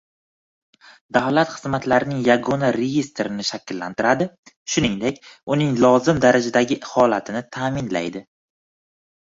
[1.17, 4.29] Davlat xizmatlarining yagona reestrini shakllantiradi,
[4.75, 5.23] shuningdek,
[5.57, 8.27] uning lozim darajadagi holatini ta’minlaydi.